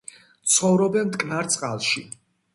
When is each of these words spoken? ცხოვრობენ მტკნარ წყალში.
ცხოვრობენ 0.53 1.05
მტკნარ 1.11 1.51
წყალში. 1.59 2.05